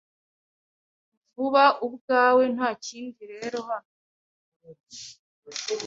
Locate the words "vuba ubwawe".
1.33-2.43